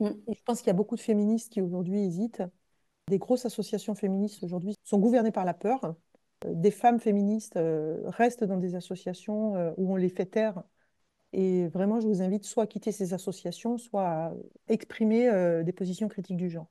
[0.00, 0.10] Mm.
[0.28, 2.42] je pense qu'il y a beaucoup de féministes qui aujourd'hui hésitent.
[3.08, 5.94] Des grosses associations féministes aujourd'hui sont gouvernées par la peur.
[6.46, 10.62] Euh, des femmes féministes euh, restent dans des associations euh, où on les fait taire.
[11.32, 14.34] Et vraiment, je vous invite soit à quitter ces associations, soit à
[14.68, 15.30] exprimer
[15.64, 16.66] des positions critiques du genre.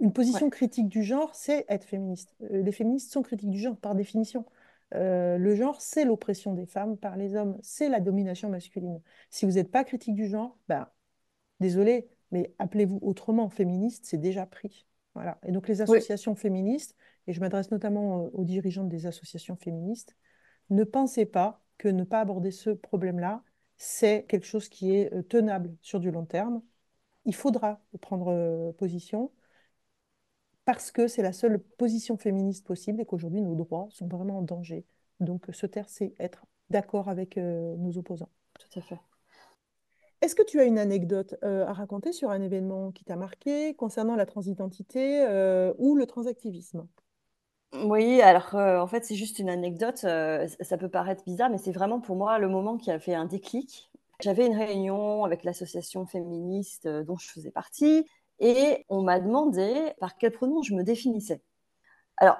[0.00, 2.34] Une position critique du genre, c'est être féministe.
[2.50, 4.44] Les féministes sont critiques du genre par définition.
[4.90, 9.00] le genre, c'est l'oppression des femmes par les hommes, c'est la domination masculine.
[9.30, 10.88] Si vous n'êtes pas critique du genre, ben,
[11.60, 14.86] désolé, mais appelez-vous autrement, féministe, c'est déjà pris.
[15.14, 15.38] Voilà.
[15.46, 20.16] Et donc les associations féministes, et je m'adresse notamment aux dirigeantes des associations féministes,
[20.70, 23.44] ne pensez pas que ne pas aborder ce problème-là,
[23.76, 26.62] c'est quelque chose qui est euh, tenable sur du long terme.
[27.24, 29.30] Il faudra prendre euh, position
[30.64, 34.42] parce que c'est la seule position féministe possible et qu'aujourd'hui nos droits sont vraiment en
[34.42, 34.86] danger.
[35.20, 38.30] Donc se taire, c'est être d'accord avec euh, nos opposants.
[38.58, 38.98] Tout à fait.
[40.22, 43.74] Est-ce que tu as une anecdote euh, à raconter sur un événement qui t'a marqué
[43.74, 46.86] concernant la transidentité euh, ou le transactivisme?
[47.84, 49.96] Oui, alors euh, en fait, c'est juste une anecdote.
[49.96, 53.24] ça peut paraître bizarre, mais c'est vraiment pour moi le moment qui a fait un
[53.24, 53.90] déclic.
[54.20, 58.06] J'avais une réunion avec l'association féministe dont je faisais partie
[58.38, 61.42] et on m'a demandé par quel pronom je me définissais.
[62.16, 62.38] Alors,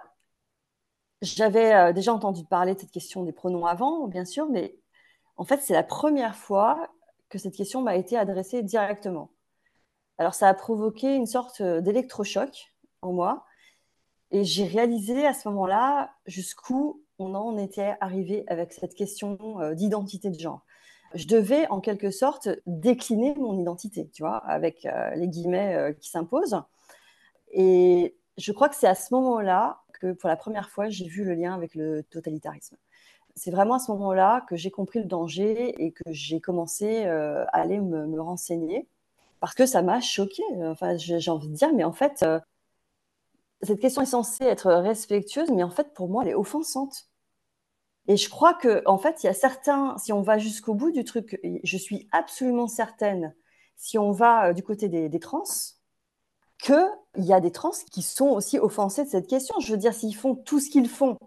[1.21, 4.77] j'avais déjà entendu parler de cette question des pronoms avant, bien sûr, mais
[5.37, 6.89] en fait, c'est la première fois
[7.33, 9.31] que cette question m'a été adressée directement.
[10.19, 13.47] Alors ça a provoqué une sorte euh, d'électrochoc en moi
[14.31, 19.75] et j'ai réalisé à ce moment-là jusqu'où on en était arrivé avec cette question euh,
[19.75, 20.61] d'identité de genre.
[21.15, 26.11] Je devais en quelque sorte décliner mon identité, tu vois, avec euh, les guillemets qui
[26.11, 26.61] s'imposent.
[27.51, 31.25] Et je crois que c'est à ce moment-là que pour la première fois, j'ai vu
[31.25, 32.77] le lien avec le totalitarisme
[33.35, 37.45] c'est vraiment à ce moment-là que j'ai compris le danger et que j'ai commencé euh,
[37.47, 38.89] à aller me, renseigner
[39.41, 40.43] parce que ça m'a choqué.
[40.65, 42.39] Enfin, j'ai envie de dire, mais en fait, euh,
[43.63, 47.09] cette question est censée être respectueuse, mais en fait, pour moi, elle est offensante.
[48.09, 50.91] Et je crois que, en fait, il y a certains, si on va jusqu'au bout
[50.91, 53.35] du truc, je suis absolument certaine,
[53.77, 55.45] si on va euh, du côté des, des trans,
[56.59, 59.59] qu'il y a des trans qui sont aussi offensés de cette question.
[59.61, 61.19] Je veux dire, s'ils font tout ce qu'ils font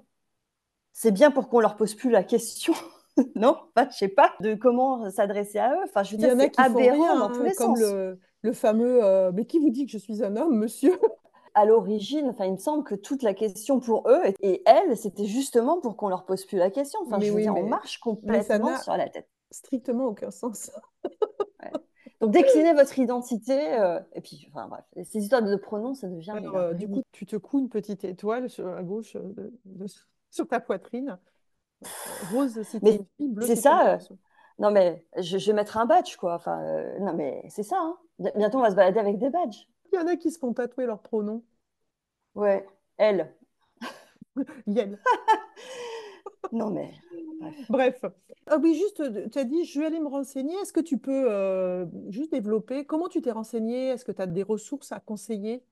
[0.95, 2.73] c'est bien pour qu'on leur pose plus la question.
[3.35, 5.83] non, enfin, je sais pas de comment s'adresser à eux.
[5.83, 9.45] Enfin, je veux dire, c'est aberrant dans tous les comme Le, le fameux euh, mais
[9.45, 10.97] qui vous dit que je suis un homme, monsieur?
[11.57, 15.23] À l'origine, enfin, il me semble que toute la question pour eux et elles, c'était
[15.23, 16.99] justement pour qu'on leur pose plus la question.
[17.05, 19.29] Enfin, je veux dire, on marche complètement sur la tête.
[19.51, 20.69] Strictement aucun sens.
[22.19, 26.31] Donc déclinez votre identité euh, et puis enfin bref, ces histoires de pronoms, ça devient.
[26.31, 29.53] Alors, euh, du coup, tu te couds une petite étoile sur, à gauche de,
[30.35, 31.17] sur ta poitrine.
[32.31, 33.01] Rose, c'était
[33.41, 33.97] C'est ça.
[34.59, 36.35] Non, mais je, vais mettre un badge, quoi.
[36.35, 37.77] Enfin, euh, non, mais c'est ça.
[37.79, 37.97] Hein.
[38.35, 39.67] Bientôt, on va se balader avec des badges.
[39.91, 41.43] Il y en a qui se font tatouer leurs pronoms.
[42.35, 42.65] Ouais,
[42.97, 43.33] elle.
[44.67, 44.99] Yel.
[46.51, 46.93] non, mais.
[47.69, 48.05] Bref.
[48.47, 50.55] Ah oui, juste, tu as dit, je vais aller me renseigner.
[50.55, 52.85] Est-ce que tu peux euh, juste développer?
[52.85, 55.65] Comment tu t'es renseigné Est-ce que tu as des ressources à conseiller?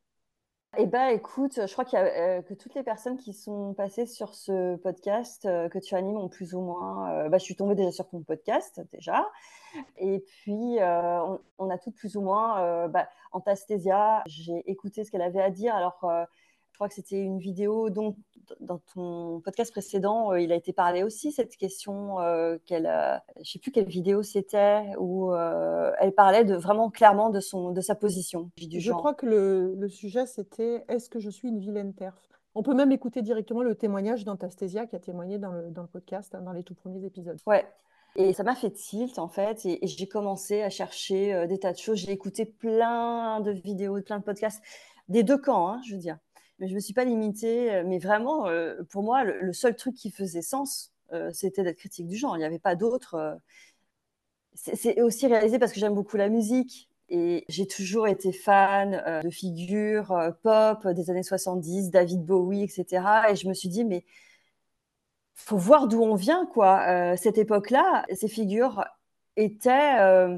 [0.77, 4.05] Eh bien, écoute, je crois y a, euh, que toutes les personnes qui sont passées
[4.05, 7.29] sur ce podcast euh, que tu animes ont plus ou moins.
[7.29, 9.29] bah, je suis tombée déjà sur ton podcast, déjà.
[9.97, 12.87] Et puis, on, a toutes plus ou moins.
[12.87, 15.75] Bah, Antastésia, j'ai écouté ce qu'elle avait à dire.
[15.75, 16.05] Alors,
[16.73, 18.15] je crois que c'était une vidéo dont
[18.59, 22.91] dans ton podcast précédent, euh, il a été parlé aussi cette question euh, qu'elle,
[23.41, 27.71] je sais plus quelle vidéo c'était où euh, elle parlait de vraiment clairement de son
[27.71, 31.47] de sa position du Je crois que le, le sujet c'était est-ce que je suis
[31.47, 32.15] une vilaine terf?
[32.55, 35.87] On peut même écouter directement le témoignage d'Antastésia qui a témoigné dans le, dans le
[35.87, 37.37] podcast, hein, dans les tout premiers épisodes.
[37.45, 37.65] Ouais.
[38.15, 41.71] Et ça m'a fait tilt en fait, et, et j'ai commencé à chercher des tas
[41.71, 41.99] de choses.
[41.99, 44.61] J'ai écouté plein de vidéos, plein de podcasts
[45.07, 46.17] des deux camps, hein, je veux dire
[46.59, 47.73] mais je me suis pas limitée.
[47.73, 51.77] Euh, mais vraiment, euh, pour moi, le, seul truc qui faisait sens, euh, c'était d'être
[51.77, 52.35] critique du genre.
[52.35, 53.39] Il n'y avait pas d'autre.
[54.55, 59.29] C'est aussi réalisé parce que j'aime beaucoup la musique et j'ai toujours été fan de
[59.31, 63.03] figures pop des années 70, David Bowie, etc.
[63.31, 64.05] Et je me suis dit, mais
[65.33, 67.17] faut voir d'où on vient, quoi.
[67.17, 68.85] cette époque-là, ces figures
[69.37, 70.37] étaient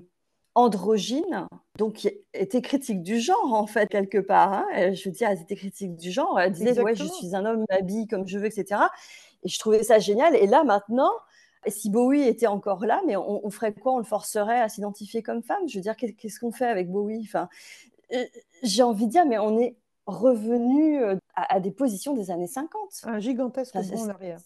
[0.55, 4.53] androgyne, donc était critique du genre en fait quelque part.
[4.53, 4.93] Hein.
[4.93, 6.39] Je veux dire, elle était critique du genre.
[6.39, 8.81] Elle disait ouais, je suis un homme, m'habille comme je veux, etc.
[9.43, 10.35] Et je trouvais ça génial.
[10.35, 11.11] Et là maintenant,
[11.67, 13.93] si Bowie était encore là, mais on, ferait quoi?
[13.93, 15.67] On le forcerait à s'identifier comme femme?
[15.67, 17.21] Je veux dire, qu'est-ce qu'on fait avec Bowie?
[17.23, 17.49] Enfin,
[18.13, 18.23] euh,
[18.63, 22.81] j'ai envie de dire, mais on est revenu euh, à, des positions des années 50.
[23.03, 24.39] Un gigantesque bond en arrière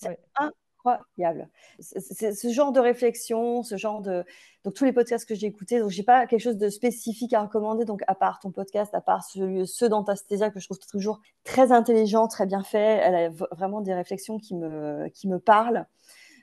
[0.86, 1.50] incroyable.
[1.80, 4.24] C'est ce genre de réflexion, ce genre de
[4.64, 7.42] donc tous les podcasts que j'ai écoutés, donc j'ai pas quelque chose de spécifique à
[7.42, 11.72] recommander, donc à part ton podcast, à part ceux d'Antastésia que je trouve toujours très
[11.72, 13.00] intelligent, très bien fait.
[13.04, 15.86] Elle a vraiment des réflexions qui me qui me parlent.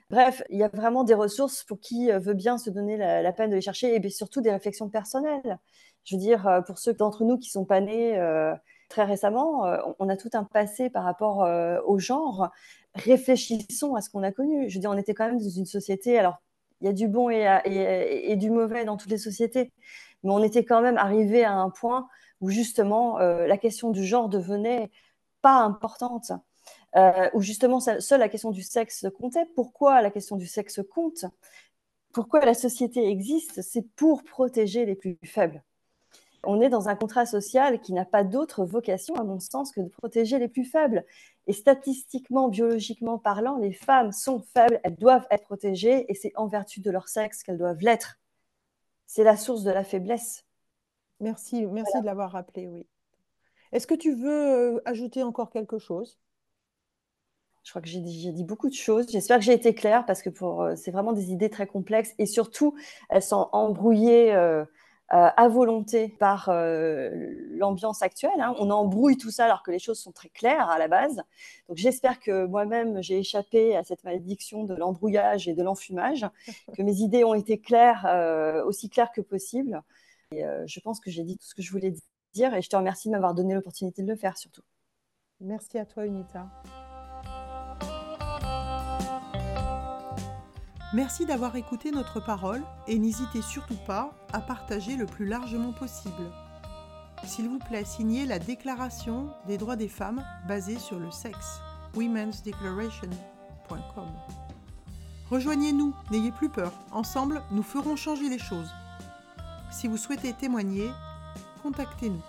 [0.09, 3.33] Bref, il y a vraiment des ressources pour qui euh, veut bien se donner la,
[3.33, 5.59] peine de les chercher et surtout des réflexions personnelles.
[6.05, 8.55] Je veux dire, euh, pour ceux d'entre nous qui sont pas nés euh,
[8.87, 9.65] très récemment,
[9.99, 11.45] on a tout un passé par rapport
[11.85, 12.49] au genre
[12.97, 14.69] réfléchissons à ce qu'on a connu.
[14.69, 16.41] Je veux dire, on était quand même dans une société, alors
[16.81, 19.71] il y a du bon et, du mauvais dans toutes les sociétés,
[20.23, 22.07] mais on était quand même arrivé à un point
[22.41, 24.91] où justement euh, la question du genre devenait
[25.41, 26.31] pas importante,
[26.95, 29.45] euh, où justement seule la question du sexe comptait.
[29.55, 31.25] Pourquoi la question du sexe compte?
[32.13, 33.61] Pourquoi la société existe?
[33.61, 35.63] C'est pour protéger les plus faibles
[36.47, 39.81] on est dans un contrat social qui n'a pas d'autre vocation, à mon sens, que
[39.81, 41.05] de protéger les plus faibles.
[41.47, 46.47] Et statistiquement, biologiquement parlant, les femmes sont faibles, elles doivent être protégées, et c'est en
[46.47, 48.19] vertu de leur sexe qu'elles doivent l'être.
[49.05, 50.45] C'est la source de la faiblesse.
[51.21, 52.85] Merci, merci de l'avoir rappelé, oui.
[53.71, 56.19] Est-ce que tu veux euh, ajouter encore quelque chose?
[57.63, 59.09] Je crois que j'ai dit, beaucoup de choses.
[59.11, 62.25] J'espère que j'ai été claire parce que euh, c'est vraiment des idées très complexes et
[62.25, 62.75] surtout,
[63.09, 64.63] elles sont embrouillées euh,
[65.13, 67.09] euh, à volonté par euh,
[67.51, 68.41] l'ambiance actuelle.
[68.41, 68.53] Hein.
[68.59, 71.23] On embrouille tout ça alors que les choses sont très claires à la base.
[71.69, 76.25] Donc j'espère que moi-même j'ai échappé à cette malédiction de l'embrouillage et de l'enfumage,
[76.75, 79.81] que mes idées ont été claires, euh, aussi claires que possible.
[80.33, 81.93] Et je pense que j'ai dit tout ce que je voulais
[82.33, 84.63] dire et je te remercie de m'avoir donné l'opportunité de le faire surtout.
[85.39, 86.49] Merci à toi Unita.
[90.93, 96.31] Merci d'avoir écouté notre parole et n'hésitez surtout pas à partager le plus largement possible.
[97.25, 101.59] S'il vous plaît, signez la Déclaration des droits des femmes basée sur le sexe,
[101.93, 104.07] womensdeclaration.com.
[105.29, 108.71] Rejoignez-nous, n'ayez plus peur, ensemble nous ferons changer les choses.
[109.71, 110.89] Si vous souhaitez témoigner,
[111.63, 112.23] contactez-nous.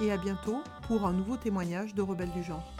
[0.00, 2.72] Et à bientôt pour un nouveau témoignage de Rebelles du genre.